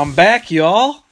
[0.00, 1.04] I'm back, y'all.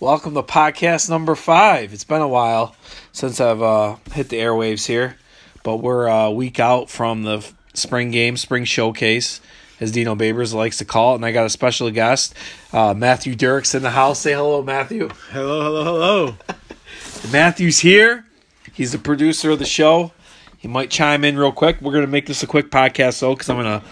[0.00, 1.92] Welcome to podcast number five.
[1.92, 2.74] It's been a while
[3.12, 5.16] since I've uh, hit the airwaves here,
[5.62, 9.40] but we're a week out from the spring game, spring showcase,
[9.78, 11.16] as Dino Babers likes to call it.
[11.18, 12.34] And I got a special guest,
[12.72, 14.18] uh, Matthew Dirks, in the house.
[14.18, 15.08] Say hello, Matthew.
[15.30, 16.36] Hello, hello, hello.
[17.32, 18.26] Matthew's here.
[18.72, 20.10] He's the producer of the show.
[20.58, 21.80] He might chime in real quick.
[21.80, 23.86] We're going to make this a quick podcast, though, because I'm going to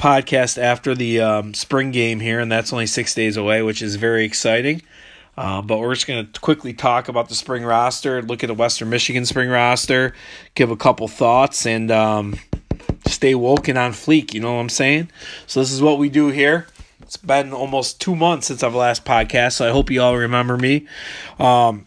[0.00, 3.96] podcast after the um, spring game here, and that's only six days away, which is
[3.96, 4.80] very exciting.
[5.36, 8.54] Uh, but we're just going to quickly talk about the spring roster, look at the
[8.54, 10.14] Western Michigan spring roster,
[10.54, 12.38] give a couple thoughts, and um,
[13.06, 14.34] stay woke and on fleek.
[14.34, 15.10] You know what I'm saying?
[15.46, 16.66] So, this is what we do here.
[17.02, 20.56] It's been almost two months since I've last podcast, so I hope you all remember
[20.56, 20.86] me.
[21.38, 21.86] Um,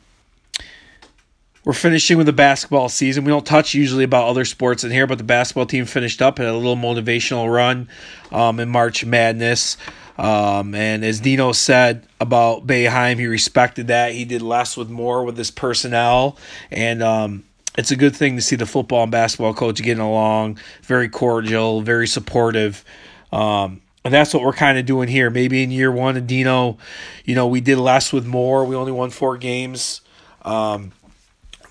[1.66, 3.24] we're finishing with the basketball season.
[3.24, 6.38] We don't touch usually about other sports in here, but the basketball team finished up
[6.38, 7.88] had a little motivational run
[8.32, 9.78] um, in March Madness.
[10.18, 14.12] Um, and as Dino said about Boeheim, he respected that.
[14.12, 16.38] He did less with more with his personnel.
[16.70, 17.44] And um,
[17.78, 20.60] it's a good thing to see the football and basketball coach getting along.
[20.84, 22.84] Very cordial, very supportive.
[23.32, 25.30] Um, and that's what we're kind of doing here.
[25.30, 26.78] Maybe in year one Dino,
[27.24, 28.66] you know, we did less with more.
[28.66, 30.02] We only won four games.
[30.42, 30.92] Um,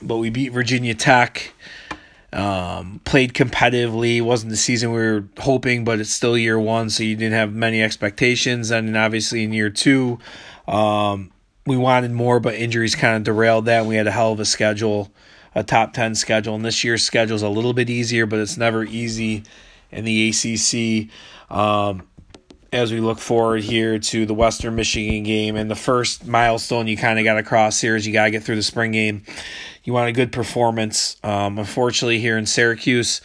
[0.07, 1.53] but we beat Virginia Tech.
[2.33, 4.23] Um, played competitively.
[4.23, 7.53] wasn't the season we were hoping, but it's still year one, so you didn't have
[7.53, 8.71] many expectations.
[8.71, 10.19] And obviously in year two,
[10.67, 11.31] um,
[11.67, 13.85] we wanted more, but injuries kind of derailed that.
[13.85, 15.13] We had a hell of a schedule,
[15.55, 18.57] a top ten schedule, and this year's schedule is a little bit easier, but it's
[18.57, 19.43] never easy
[19.91, 21.11] in the ACC.
[21.55, 22.09] Um,
[22.73, 25.57] as we look forward here to the Western Michigan game.
[25.57, 28.31] And the first milestone you kind of got to cross here is you got to
[28.31, 29.25] get through the spring game.
[29.85, 31.17] You want a good performance.
[31.23, 33.21] Um, unfortunately, here in Syracuse,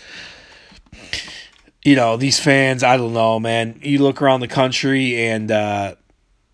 [1.84, 3.80] you know, these fans, I don't know, man.
[3.81, 5.96] You look around the country and, uh,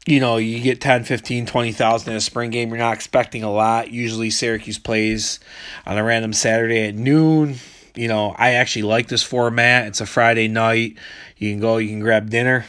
[0.06, 2.70] you know, you get 10, 15, 20,000 in a spring game.
[2.70, 3.90] You're not expecting a lot.
[3.90, 5.40] Usually, Syracuse plays
[5.88, 7.56] on a random Saturday at noon.
[7.96, 9.88] You know, I actually like this format.
[9.88, 10.98] It's a Friday night.
[11.38, 12.66] You can go, you can grab dinner.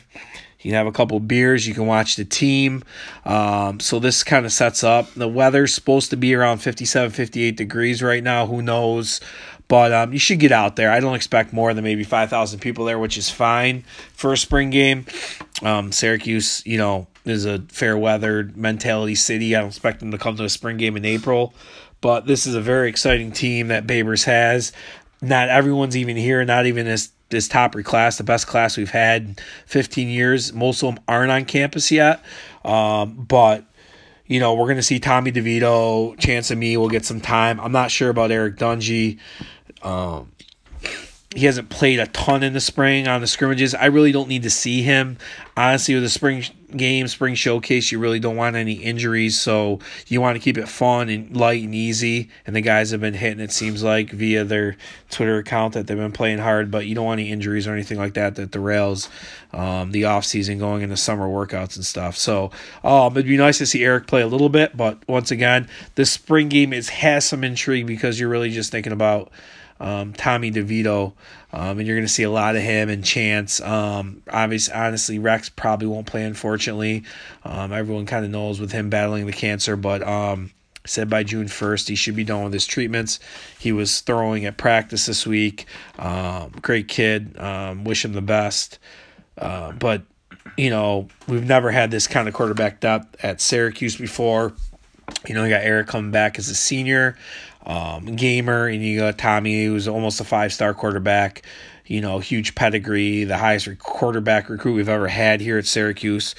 [0.61, 1.69] You can have a couple beers.
[1.69, 2.85] You can watch the team.
[3.25, 5.13] Um, so this kind of sets up.
[5.15, 8.47] The weather's supposed to be around 57, 58 degrees right now.
[8.47, 9.21] Who knows?
[9.69, 10.91] But um, you should get out there.
[10.91, 14.71] I don't expect more than maybe 5,000 people there, which is fine for a spring
[14.71, 15.07] game.
[15.63, 19.57] Um, Syracuse, you know, is a fair weathered mentality city.
[19.57, 21.55] I don't expect them to come to a spring game in April.
[22.01, 24.73] But this is a very exciting team that Babers has.
[25.25, 29.41] Not everyone's even here, not even this this top class, the best class we've had
[29.67, 30.53] 15 years.
[30.53, 32.25] Most of them aren't on campus yet.
[32.65, 33.65] Um, but
[34.27, 37.61] you know, we're to see Tommy DeVito, Chance of Me will get some time.
[37.61, 39.19] I'm not sure about Eric Dungey.
[39.83, 40.33] Um,
[41.35, 43.75] he hasn't played a ton in the spring on the scrimmages.
[43.75, 45.19] I really don't need to see him.
[45.57, 46.45] Honestly, with the spring
[46.77, 49.39] game, spring showcase, you really don't want any injuries.
[49.39, 52.31] So you want to keep it fun and light and easy.
[52.47, 54.77] And the guys have been hitting, it seems like, via their
[55.11, 56.71] Twitter account that they've been playing hard.
[56.71, 59.09] But you don't want any injuries or anything like that that derails
[59.53, 62.17] um, the offseason going into summer workouts and stuff.
[62.17, 62.53] So
[62.85, 64.77] um, it'd be nice to see Eric play a little bit.
[64.77, 68.93] But once again, the spring game is has some intrigue because you're really just thinking
[68.93, 69.33] about–
[69.81, 71.13] um, Tommy DeVito,
[71.53, 73.61] um, and you're going to see a lot of him and Chance.
[73.61, 77.05] Um, obviously, honestly, Rex probably won't play, unfortunately.
[77.45, 80.51] Um, everyone kind of knows with him battling the cancer, but um,
[80.87, 83.19] said by June 1st he should be done with his treatments.
[83.59, 85.67] He was throwing at practice this week.
[85.99, 87.37] Um, great kid.
[87.85, 88.79] Wish him the best.
[89.37, 90.03] Uh, but,
[90.57, 94.53] you know, we've never had this kind of quarterback depth at Syracuse before.
[95.27, 97.17] You know, you got Eric coming back as a senior
[97.67, 101.43] um, gamer, and you got Tommy, who's almost a five star quarterback.
[101.87, 106.35] You know, huge pedigree, the highest quarterback recruit we've ever had here at Syracuse,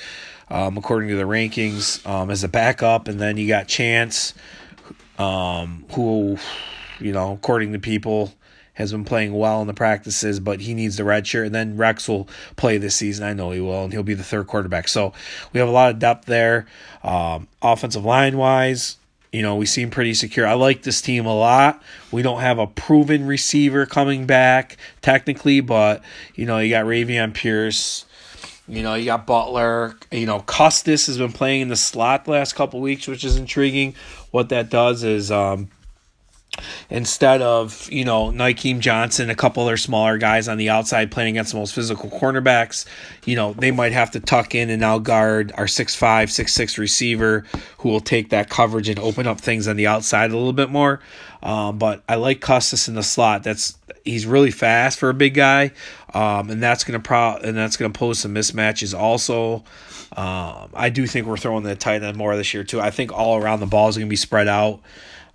[0.49, 3.07] um, according to the rankings, um, as a backup.
[3.07, 4.33] And then you got Chance,
[5.19, 6.37] um, who,
[6.99, 8.33] you know, according to people,
[8.73, 11.45] has been playing well in the practices, but he needs the red shirt.
[11.45, 13.25] And then Rex will play this season.
[13.25, 14.87] I know he will, and he'll be the third quarterback.
[14.87, 15.13] So
[15.53, 16.65] we have a lot of depth there.
[17.03, 18.97] Um, offensive line wise,
[19.35, 20.47] you know, we seem pretty secure.
[20.47, 21.83] I like this team a lot.
[22.09, 26.01] We don't have a proven receiver coming back technically, but
[26.35, 28.05] you know, you got Ravian Pierce.
[28.65, 29.97] You know, you got Butler.
[30.09, 33.35] You know, Custis has been playing in the slot the last couple weeks, which is
[33.35, 33.93] intriguing.
[34.31, 35.67] What that does is um,
[36.89, 41.35] instead of you know Nykeim Johnson, a couple other smaller guys on the outside playing
[41.35, 42.85] against the most physical cornerbacks,
[43.25, 46.53] you know they might have to tuck in and now guard our six five six
[46.53, 47.45] six receiver
[47.79, 50.69] who will take that coverage and open up things on the outside a little bit
[50.69, 50.99] more.
[51.43, 53.43] Um, but I like Custis in the slot.
[53.43, 55.71] That's he's really fast for a big guy,
[56.13, 59.63] um, and that's gonna pro and that's gonna pose some mismatches also.
[60.15, 62.79] Um, I do think we're throwing the tight end more this year too.
[62.79, 64.79] I think all around the ball is gonna be spread out.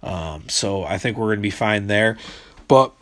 [0.03, 2.17] Um, so I think we're going to be fine there.
[2.69, 2.93] But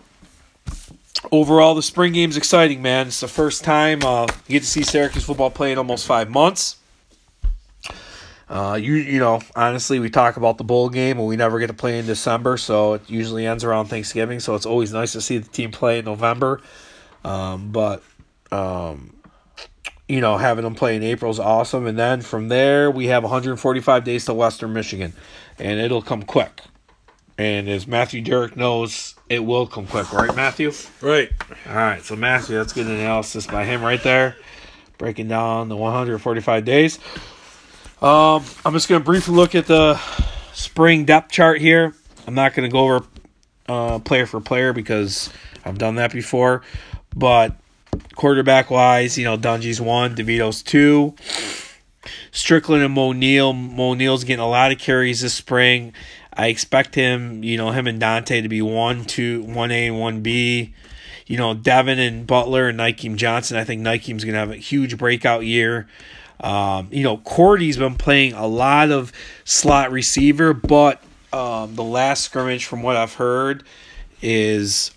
[1.30, 3.08] overall, the spring game's exciting, man.
[3.08, 6.30] It's the first time uh, you get to see Syracuse football play in almost five
[6.30, 6.76] months.
[8.48, 11.66] Uh, you you know, honestly, we talk about the bowl game, and we never get
[11.66, 14.40] to play in December, so it usually ends around Thanksgiving.
[14.40, 16.62] So it's always nice to see the team play in November.
[17.24, 18.02] Um, but
[18.50, 19.14] um,
[20.08, 21.86] you know, having them play in April is awesome.
[21.86, 25.12] And then from there, we have 145 days to Western Michigan,
[25.58, 26.62] and it'll come quick.
[27.38, 30.72] And as Matthew Derrick knows, it will come quick, right, Matthew?
[31.00, 31.30] Right.
[31.68, 34.36] All right, so Matthew, that's good analysis by him right there,
[34.98, 36.98] breaking down the 145 days.
[38.02, 40.00] Um, I'm just going to briefly look at the
[40.52, 41.94] spring depth chart here.
[42.26, 43.06] I'm not going to go over
[43.68, 45.30] uh, player for player because
[45.64, 46.62] I've done that before.
[47.14, 47.54] But
[48.16, 51.14] quarterback wise, you know, Dungey's one, DeVito's two.
[52.30, 53.52] Strickland and Moe Neal.
[54.18, 55.92] Getting a lot of carries this spring.
[56.38, 60.22] I expect him, you know, him and Dontae to be one, two, one A one
[60.22, 60.72] B.
[61.26, 63.58] You know, Devin and Butler and Nykeim Johnson.
[63.58, 65.88] I think Nykeim's gonna have a huge breakout year.
[66.40, 69.12] Um, you know, Cordy's been playing a lot of
[69.44, 71.02] slot receiver, but
[71.32, 73.64] um, the last scrimmage, from what I've heard,
[74.22, 74.92] is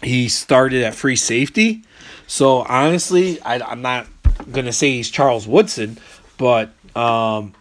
[0.00, 1.82] he started at free safety.
[2.28, 4.06] So honestly, I, I'm not
[4.52, 5.98] gonna say he's Charles Woodson,
[6.38, 7.52] but um,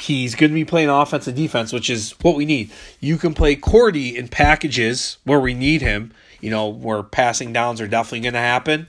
[0.00, 2.70] he's going to be playing offense and defense, which is what we need.
[3.00, 7.80] You can play Cordy in packages where we need him, you know, where passing downs
[7.80, 8.86] are definitely going to happen.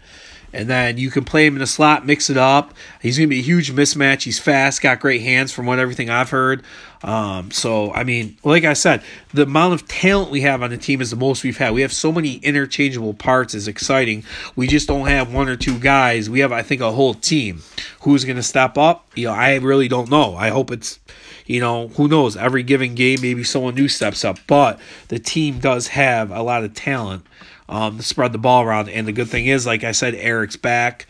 [0.51, 2.73] And then you can play him in the slot, mix it up.
[3.01, 4.23] He's going to be a huge mismatch.
[4.23, 6.63] He's fast, got great hands from what everything I've heard.
[7.03, 9.03] Um, so, I mean, like I said,
[9.33, 11.73] the amount of talent we have on the team is the most we've had.
[11.73, 13.53] We have so many interchangeable parts.
[13.53, 14.23] is exciting.
[14.55, 16.29] We just don't have one or two guys.
[16.29, 17.61] We have, I think, a whole team.
[18.01, 19.05] Who's going to step up?
[19.15, 20.35] You know, I really don't know.
[20.35, 20.99] I hope it's,
[21.45, 22.35] you know, who knows?
[22.35, 24.39] Every given game, maybe someone new steps up.
[24.47, 27.25] But the team does have a lot of talent
[27.69, 28.89] um, spread the ball around.
[28.89, 31.05] And the good thing is, like I said, Eric's back.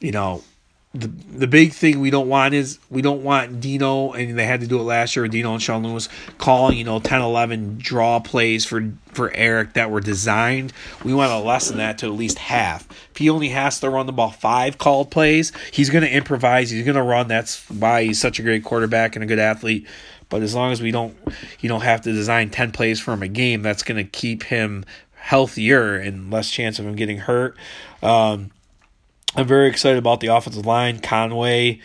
[0.00, 0.42] You know,
[0.94, 4.60] the the big thing we don't want is we don't want Dino and they had
[4.60, 5.28] to do it last year.
[5.28, 6.08] Dino and Sean Lewis
[6.38, 10.72] calling you know 10, 11 draw plays for for Eric that were designed.
[11.04, 12.88] We want to lessen that to at least half.
[13.10, 16.70] If he only has to run the ball five called plays, he's going to improvise.
[16.70, 17.28] He's going to run.
[17.28, 19.86] That's why he's such a great quarterback and a good athlete.
[20.30, 21.16] But as long as we don't
[21.60, 24.42] you know have to design ten plays for him a game, that's going to keep
[24.42, 24.86] him
[25.18, 27.56] healthier and less chance of him getting hurt.
[28.02, 28.50] Um,
[29.36, 31.00] I'm very excited about the offensive line.
[31.00, 31.80] Conway,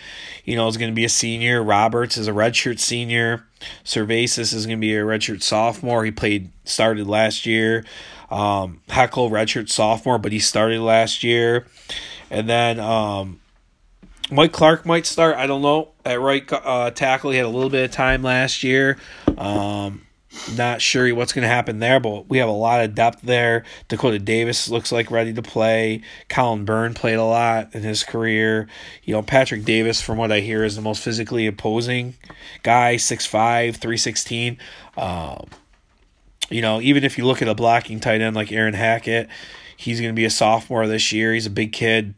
[0.45, 1.61] you know, is going to be a senior.
[1.61, 3.45] Roberts is a redshirt senior.
[3.83, 6.05] Servasis is going to be a redshirt sophomore.
[6.05, 7.83] He played, started last year.
[8.31, 11.67] Um, Heckel, redshirt sophomore, but he started last year.
[12.29, 13.41] And then um,
[14.31, 15.35] Mike Clark might start.
[15.35, 15.89] I don't know.
[16.05, 18.97] At right uh, tackle, he had a little bit of time last year.
[19.37, 20.01] Um,
[20.55, 23.63] not sure what's going to happen there, but we have a lot of depth there.
[23.87, 26.01] Dakota Davis looks like ready to play.
[26.29, 28.67] Colin Byrne played a lot in his career.
[29.03, 32.15] You know, Patrick Davis, from what I hear, is the most physically opposing
[32.63, 34.57] guy, 6'5, 316.
[34.97, 35.47] Um,
[36.49, 39.29] you know, even if you look at a blocking tight end like Aaron Hackett,
[39.77, 41.33] he's going to be a sophomore this year.
[41.33, 42.15] He's a big kid.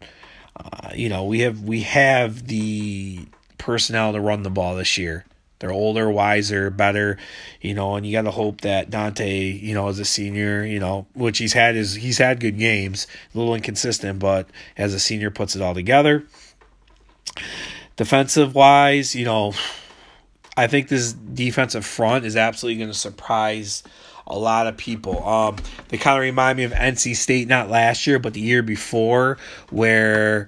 [0.55, 5.25] Uh, you know, we have we have the personnel to run the ball this year.
[5.59, 7.17] They're older, wiser, better,
[7.61, 10.79] you know, and you got to hope that Dontae, you know, as a senior, you
[10.79, 14.99] know, which he's had is he's had good games, a little inconsistent, but as a
[14.99, 16.25] senior puts it all together.
[17.95, 19.53] Defensive wise, you know,
[20.57, 23.83] I think this defensive front is absolutely going to surprise
[24.27, 25.25] a lot of people.
[25.27, 25.57] Um,
[25.89, 29.37] they kind of remind me of NC State, not last year, but the year before,
[29.69, 30.47] where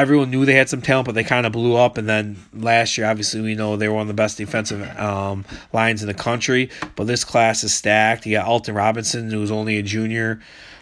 [0.00, 1.98] everyone knew they had some talent, but they kind of blew up.
[1.98, 5.44] And then last year, obviously, we know they were one of the best defensive um,
[5.72, 6.70] lines in the country.
[6.96, 8.26] But this class is stacked.
[8.26, 10.40] You got Alton Robinson, who's only a junior.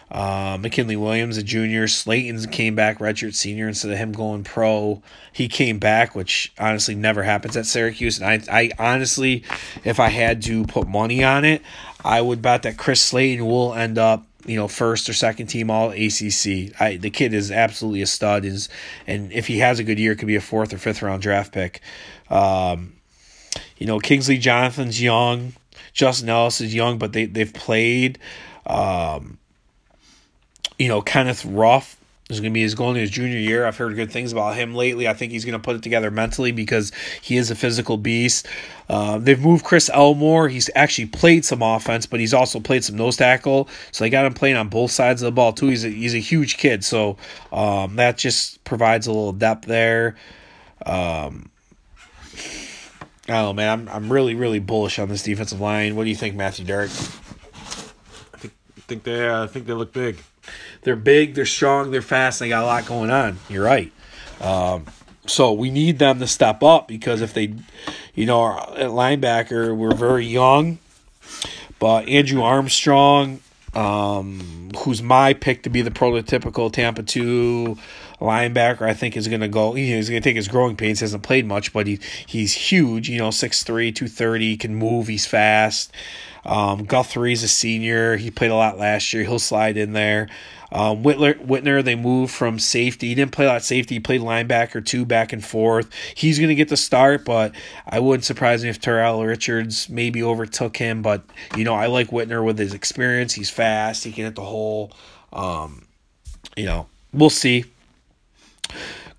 [0.09, 1.87] Uh, McKinley Williams, a junior.
[1.87, 5.01] Slayton came back redshirt senior instead of him going pro.
[5.33, 8.19] He came back, which honestly never happens at Syracuse.
[8.19, 9.43] And I, I honestly,
[9.83, 11.61] if I had to put money on it,
[12.05, 15.69] I would bet that Chris Slayton will end up you know, first or second team
[15.69, 16.79] all ACC.
[16.79, 18.45] I the kid is absolutely a stud.
[18.45, 18.69] Is
[19.05, 21.53] and if he has a good year, could be a fourth or fifth round draft
[21.53, 21.81] pick.
[22.29, 22.93] Um,
[23.77, 25.53] you know, Kingsley Jonathan's young.
[25.93, 28.19] Justin Ellis is young, but they they've played.
[28.65, 29.37] Um,
[30.79, 31.97] you know, Kenneth Ruff
[32.29, 33.65] is going to be his goal in his junior year.
[33.65, 35.07] I've heard good things about him lately.
[35.07, 36.91] I think he's going to put it together mentally because
[37.21, 38.47] he is a physical beast.
[38.89, 40.49] Uh, they've moved Chris Elmore.
[40.49, 43.69] He's actually played some offense, but he's also played some nose tackle.
[43.91, 45.67] So they got him playing on both sides of the ball too.
[45.67, 47.15] He's a, he's a huge kid, so
[47.53, 50.17] um, that just provides a little depth there.
[50.85, 51.49] Um,
[53.29, 53.69] I don't know, man.
[53.69, 55.95] I'm I'm really really bullish on this defensive line.
[55.95, 56.91] What do you think, Matthew Derrick?
[56.91, 58.53] I think,
[58.87, 60.17] think they uh, I think they look big.
[60.87, 63.39] They're big, they're strong, they're fast, they got a lot going on.
[63.49, 63.91] You're right.
[64.39, 64.85] Um,
[65.25, 67.55] so we need them to step up because if they,
[68.15, 70.77] you know, at linebacker, we're very young,
[71.77, 73.41] but Andrew Armstrong,
[73.73, 77.77] um, who's my pick to be the prototypical Tampa 2
[78.21, 79.73] linebacker, I think is going to go.
[79.73, 81.01] He's going to take his growing pains.
[81.01, 83.09] He hasn't played much, but he he's huge.
[83.09, 85.07] You know, 6'3", 230, can move.
[85.07, 85.91] He's fast.
[86.47, 88.15] Um, Guthrie's a senior.
[88.15, 89.23] He played a lot last year.
[89.23, 90.29] He'll slide in there.
[90.71, 93.09] Um, Whitler, Whitner, they moved from safety.
[93.09, 93.95] He didn't play a lot safety.
[93.95, 95.89] He played linebacker two back and forth.
[96.15, 97.53] He's going to get the start, but
[97.85, 101.01] I wouldn't surprise me if Terrell Richards maybe overtook him.
[101.01, 101.23] But,
[101.55, 103.33] you know, I like Whitner with his experience.
[103.33, 104.03] He's fast.
[104.03, 104.91] He can hit the hole.
[105.31, 105.85] Um,
[106.55, 107.65] you know, we'll see.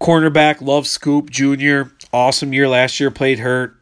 [0.00, 3.74] Cornerback, Love Scoop Jr., awesome year last year, played hurt.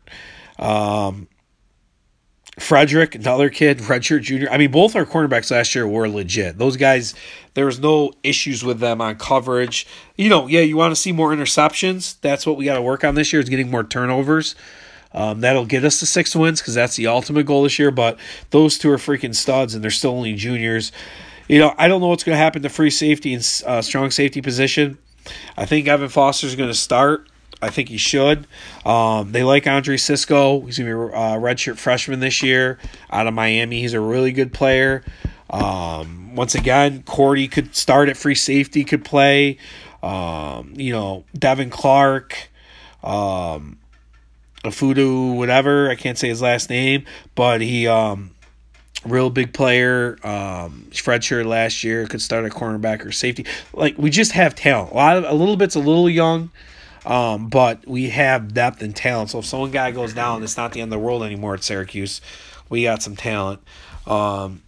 [0.59, 1.29] Um,
[2.59, 4.49] Frederick, another kid, redshirt junior.
[4.51, 6.57] I mean, both our cornerbacks last year were legit.
[6.57, 7.15] Those guys,
[7.53, 9.87] there was no issues with them on coverage.
[10.17, 12.19] You know, yeah, you want to see more interceptions.
[12.23, 14.55] That's what we got to work on this year is getting more turnovers.
[15.13, 17.91] Um, that'll get us to six wins because that's the ultimate goal this year.
[17.91, 18.19] But
[18.51, 20.93] those two are freaking studs, and they're still only juniors.
[21.49, 24.11] You know, I don't know what's going to happen to free safety and uh, strong
[24.11, 24.97] safety position.
[25.57, 27.29] I think Evan Foster is going to start.
[27.63, 28.47] I think he should.
[28.85, 30.61] Um, they like Andre Cisco.
[30.61, 32.79] He's to be a uh, redshirt freshman this year
[33.11, 33.81] out of Miami.
[33.81, 35.03] He's a really good player.
[35.49, 39.59] Um, once again, Cordy could start at free safety, could play.
[40.03, 42.51] Um, you know, Devin Clark,
[43.03, 43.79] um,
[44.63, 45.89] Ifeatu, whatever.
[45.89, 48.33] I can't say his last name, but he, um,
[49.05, 50.19] real big player.
[50.23, 53.47] Um, redshirt last year, could start a cornerback or safety.
[53.73, 54.93] Like we just have talent.
[54.93, 56.51] A lot of a little bit's a little young.
[57.07, 59.31] Um, but we have depth and talent.
[59.31, 61.63] So if someone guy goes down, it's not the end of the world anymore at
[61.63, 62.21] Syracuse.
[62.69, 63.61] We got some talent.
[64.09, 64.63] Um,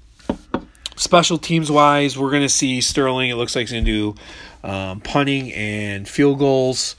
[0.95, 3.31] special teams wise, we're going to see Sterling.
[3.31, 4.15] It looks like he's going to
[4.63, 6.95] do um, punting and field goals,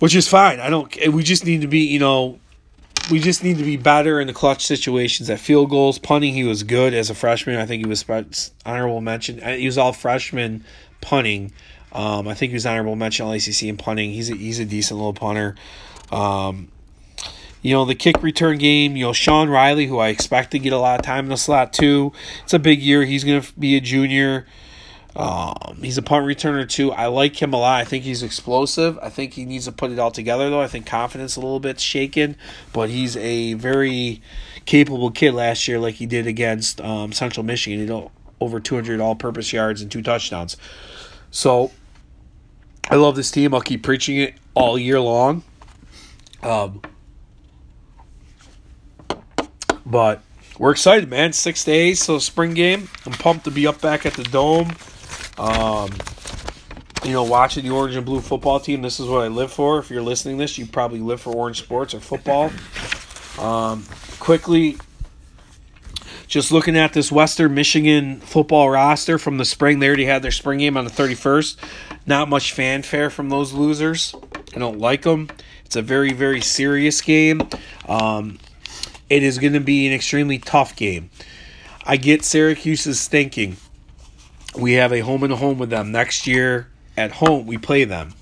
[0.00, 0.58] which is fine.
[0.58, 0.92] I don't.
[1.12, 2.40] We just need to be, you know,
[3.12, 5.98] we just need to be better in the clutch situations at field goals.
[5.98, 7.56] Punting, he was good as a freshman.
[7.56, 8.04] I think he was
[8.66, 9.40] honorable mention.
[9.40, 10.64] Uh, he was all freshman
[11.00, 11.52] punting.
[11.94, 14.10] Um, I think he was honorable mention all ACC in punting.
[14.10, 15.54] He's a, he's a decent little punter.
[16.10, 16.68] Um,
[17.62, 20.72] you know, the kick return game, you know, Sean Riley, who I expect to get
[20.72, 22.12] a lot of time in the slot too.
[22.42, 23.04] It's a big year.
[23.04, 24.46] He's going to be a junior.
[25.16, 26.92] Um, he's a punt returner too.
[26.92, 27.80] I like him a lot.
[27.80, 28.98] I think he's explosive.
[29.00, 30.60] I think he needs to put it all together though.
[30.60, 32.36] I think confidence a little bit shaken,
[32.72, 34.20] but he's a very
[34.66, 37.78] capable kid last year, like he did against um, Central Michigan.
[37.78, 38.10] He did
[38.40, 40.56] over 200 all-purpose yards and two touchdowns.
[41.30, 41.70] So
[42.90, 43.54] I love this team.
[43.54, 45.42] I'll keep preaching it all year long.
[46.42, 46.82] Um,
[49.86, 50.22] but
[50.58, 51.32] we're excited, man.
[51.32, 52.88] Six days, so spring game.
[53.06, 54.72] I'm pumped to be up back at the dome.
[55.38, 55.90] Um,
[57.04, 58.82] you know, watching the orange and blue football team.
[58.82, 59.78] This is what I live for.
[59.78, 62.50] If you're listening this, you probably live for orange sports or football.
[63.38, 63.84] Um,
[64.20, 64.76] quickly,
[66.26, 70.30] just looking at this Western Michigan football roster from the spring, they already had their
[70.30, 71.56] spring game on the 31st.
[72.06, 74.14] Not much fanfare from those losers.
[74.54, 75.28] I don't like them.
[75.64, 77.42] It's a very, very serious game.
[77.88, 78.38] Um,
[79.08, 81.10] it is going to be an extremely tough game.
[81.84, 83.56] I get Syracuse's thinking.
[84.56, 86.68] We have a home and home with them next year.
[86.96, 88.14] At home, we play them.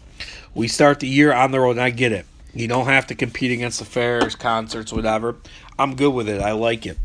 [0.55, 2.27] We start the year on the road, and I get it.
[2.55, 5.37] You don't have to compete against the fairs, concerts, whatever.
[5.79, 6.41] I'm good with it.
[6.41, 6.99] I like it.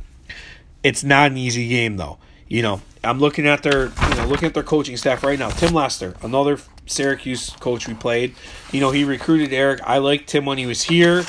[0.83, 2.17] It's not an easy game though.
[2.49, 5.49] You know, I'm looking at their you know looking at their coaching staff right now.
[5.49, 8.35] Tim Lester, another Syracuse coach we played.
[8.71, 9.81] You know, he recruited Eric.
[9.83, 11.25] I liked Tim when he was here.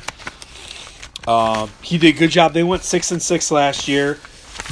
[1.26, 2.54] Uh, he did a good job.
[2.54, 4.18] They went six and six last year.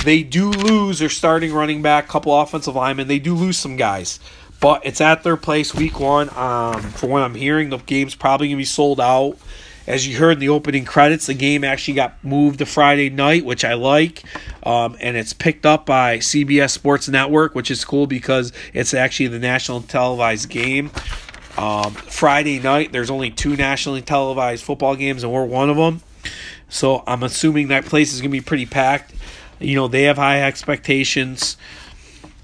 [0.05, 3.09] They do lose their starting running back, couple offensive linemen.
[3.09, 4.21] They do lose some guys,
[4.61, 6.29] but it's at their place week one.
[6.37, 9.37] Um, for what I'm hearing, the game's probably gonna be sold out.
[9.87, 13.45] As you heard in the opening credits, the game actually got moved to Friday night,
[13.45, 14.25] which I like.
[14.65, 19.29] Um, and it's picked up by CBS Sports Network, which is cool because it's actually
[19.29, 20.91] the national televised game.
[21.57, 26.03] Um, Friday night, there's only two nationally televised football games, and we're one of them.
[26.69, 29.15] So I'm assuming that place is going to be pretty packed.
[29.61, 31.57] You know, they have high expectations.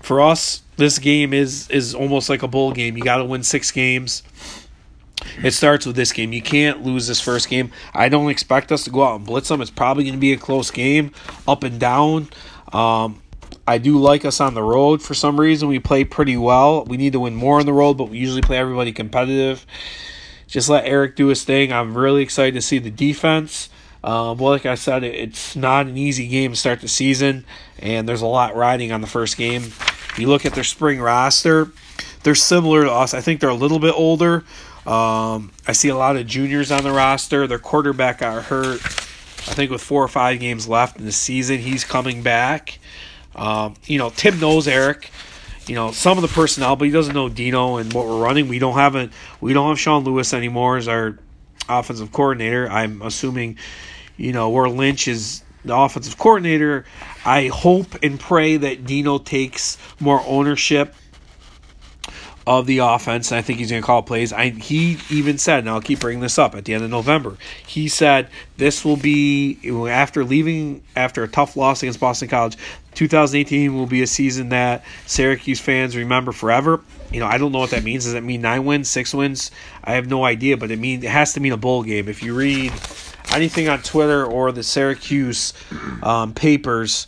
[0.00, 2.96] For us, this game is is almost like a bowl game.
[2.96, 4.22] You got to win 6 games.
[5.42, 6.32] It starts with this game.
[6.32, 7.70] You can't lose this first game.
[7.94, 9.60] I don't expect us to go out and blitz them.
[9.60, 11.12] It's probably going to be a close game,
[11.46, 12.28] up and down.
[12.72, 13.22] Um,
[13.66, 15.68] I do like us on the road for some reason.
[15.68, 16.84] We play pretty well.
[16.84, 19.64] We need to win more on the road, but we usually play everybody competitive.
[20.48, 21.72] Just let Eric do his thing.
[21.72, 23.70] I'm really excited to see the defense.
[24.04, 27.44] Um, well, like I said, it's not an easy game to start the season,
[27.78, 29.72] and there's a lot riding on the first game.
[30.18, 31.70] You look at their spring roster,
[32.24, 33.14] they're similar to us.
[33.14, 34.44] I think they're a little bit older.
[34.86, 37.46] Um, I see a lot of juniors on the roster.
[37.46, 38.80] Their quarterback got hurt.
[38.84, 42.78] I think with four or five games left in the season, he's coming back.
[43.34, 45.10] Um, you know, Tim knows Eric.
[45.66, 48.48] You know some of the personnel, but he doesn't know Dino and what we're running.
[48.48, 49.10] We don't have a,
[49.40, 51.18] we don't have Sean Lewis anymore as our
[51.68, 52.68] offensive coordinator.
[52.68, 53.58] I'm assuming,
[54.16, 56.84] you know, where Lynch is the offensive coordinator.
[57.24, 60.96] I hope and pray that Dino takes more ownership
[62.46, 63.30] of the offense.
[63.30, 64.32] And I think he's going to call plays.
[64.32, 67.36] I, he even said, and I'll keep bringing this up at the end of November.
[67.66, 69.58] He said this will be
[69.88, 72.56] after leaving after a tough loss against Boston College.
[72.94, 76.80] 2018 will be a season that Syracuse fans remember forever.
[77.10, 78.04] You know, I don't know what that means.
[78.04, 79.50] Does that mean nine wins, six wins?
[79.84, 82.08] I have no idea, but it mean it has to mean a bowl game.
[82.08, 82.72] If you read
[83.32, 85.52] anything on Twitter or the Syracuse
[86.02, 87.06] um, papers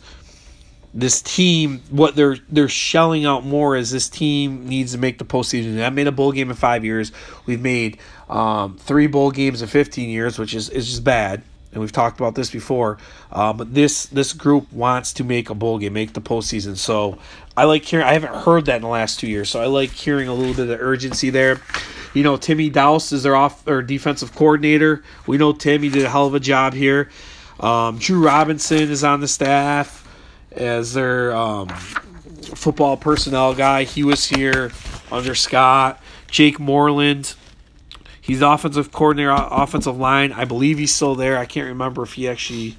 [0.95, 5.25] this team what they're they're shelling out more is this team needs to make the
[5.25, 5.85] postseason.
[5.85, 7.11] I made a bowl game in five years.
[7.45, 7.99] We've made
[8.29, 11.43] um, three bowl games in fifteen years, which is is just bad.
[11.73, 12.97] And we've talked about this before.
[13.29, 16.77] Uh, but this this group wants to make a bowl game, make the postseason.
[16.77, 17.19] So
[17.57, 18.05] I like hearing.
[18.05, 20.53] I haven't heard that in the last two years, so I like hearing a little
[20.53, 21.59] bit of urgency there.
[22.13, 25.03] You know, Timmy Daoust is their off or defensive coordinator.
[25.27, 25.83] We know Tim.
[25.83, 27.09] He did a hell of a job here.
[27.59, 30.04] Um, Drew Robinson is on the staff
[30.55, 33.83] as their um, football personnel guy.
[33.83, 34.71] He was here
[35.11, 36.01] under Scott.
[36.29, 37.35] Jake Moreland,
[38.19, 40.31] he's offensive coordinator, offensive line.
[40.31, 41.37] I believe he's still there.
[41.37, 42.75] I can't remember if he actually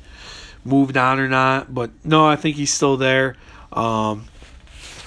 [0.65, 3.37] moved on or not, but no, I think he's still there.
[3.73, 4.27] Um,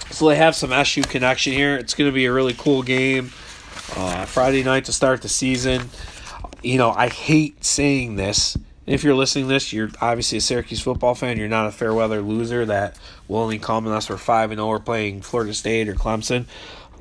[0.10, 1.76] so they have some SU connection here.
[1.76, 3.32] It's going to be a really cool game.
[3.96, 5.90] Uh, Friday night to start the season.
[6.62, 8.58] You know, I hate saying this
[8.90, 11.38] if you're listening to this, you're obviously a Syracuse football fan.
[11.38, 12.98] You're not a fair weather loser that
[13.28, 16.46] will only come unless we're five and zero oh or playing Florida State or Clemson.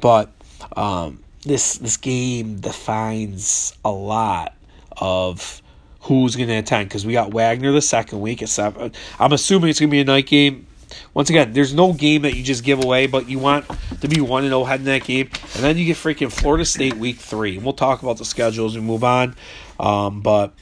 [0.03, 0.31] But
[0.77, 4.55] um, this this game defines a lot
[4.99, 5.63] of
[6.03, 8.93] who's going to attend because we got Wagner the second week at seven.
[9.19, 10.67] I'm assuming it's going to be a night game.
[11.15, 13.67] Once again, there's no game that you just give away, but you want
[14.01, 16.67] to be one and zero oh heading that game, and then you get freaking Florida
[16.67, 17.57] State week three.
[17.57, 19.35] And we'll talk about the schedule as we move on,
[19.81, 20.53] um, but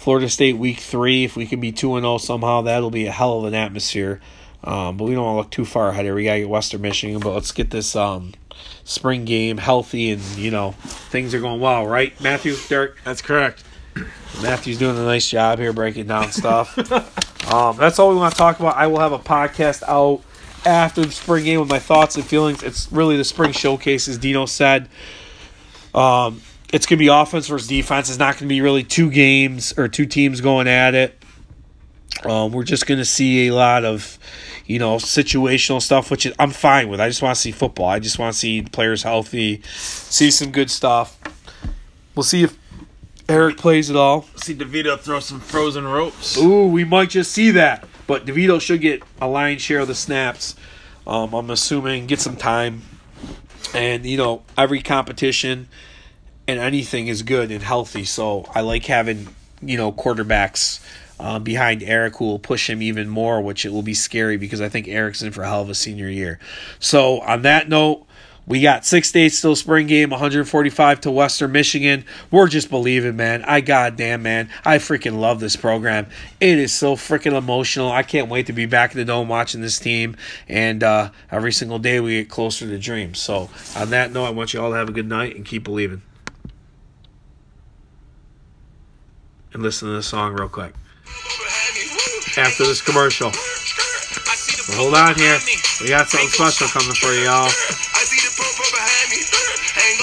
[0.00, 1.24] Florida State week three.
[1.24, 4.18] If we can be 2 0 somehow, that'll be a hell of an atmosphere.
[4.64, 6.14] Um, but we don't want to look too far ahead here.
[6.14, 8.32] We got to get Western Michigan, but let's get this um,
[8.82, 12.94] spring game healthy and, you know, things are going well, right, Matthew, Derek?
[13.04, 13.62] That's correct.
[14.40, 16.78] Matthew's doing a nice job here breaking down stuff.
[17.52, 18.76] um, that's all we want to talk about.
[18.76, 20.22] I will have a podcast out
[20.64, 22.62] after the spring game with my thoughts and feelings.
[22.62, 24.88] It's really the spring showcase, as Dino said.
[25.94, 26.40] Um,
[26.72, 28.08] it's going to be offense versus defense.
[28.08, 31.16] It's not going to be really two games or two teams going at it.
[32.24, 34.18] Um, we're just going to see a lot of,
[34.66, 37.00] you know, situational stuff, which I'm fine with.
[37.00, 37.88] I just want to see football.
[37.88, 41.18] I just want to see players healthy, see some good stuff.
[42.14, 42.58] We'll see if
[43.28, 44.26] Eric plays it all.
[44.36, 46.36] See DeVito throw some frozen ropes.
[46.36, 47.86] Ooh, we might just see that.
[48.06, 50.56] But DeVito should get a lion's share of the snaps.
[51.06, 52.82] Um, I'm assuming get some time,
[53.72, 55.68] and you know every competition
[56.50, 58.04] and anything is good and healthy.
[58.04, 59.28] So I like having
[59.62, 60.80] you know quarterbacks
[61.18, 64.60] uh, behind Eric who will push him even more, which it will be scary because
[64.60, 66.38] I think Eric's in for a hell of a senior year.
[66.78, 68.06] So on that note.
[68.46, 72.04] We got six days still spring game, 145 to Western Michigan.
[72.32, 73.44] We're just believing, man.
[73.44, 74.48] I goddamn, man.
[74.64, 76.08] I freaking love this program.
[76.40, 77.92] It is so freaking emotional.
[77.92, 80.16] I can't wait to be back in the dome watching this team.
[80.48, 83.20] And uh, every single day we get closer to dreams.
[83.20, 85.62] So, on that note, I want you all to have a good night and keep
[85.62, 86.02] believing.
[89.52, 90.72] And listen to this song real quick.
[92.36, 93.30] After this commercial.
[94.76, 95.38] Hold on here.
[95.80, 97.50] We got something special coming for you, y'all.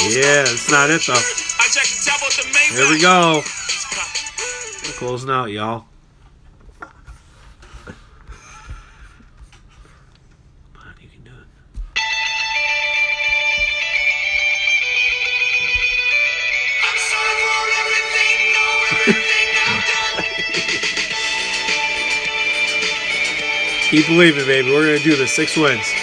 [0.09, 1.21] Yeah, it's not it though.
[2.75, 3.41] Here we go.
[4.85, 5.85] We're closing out, y'all.
[23.89, 24.69] Keep believing, baby.
[24.69, 25.33] We're gonna do this.
[25.33, 25.93] Six wins.